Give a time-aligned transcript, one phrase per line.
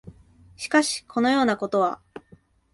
[0.57, 2.01] しかし、このようなことは、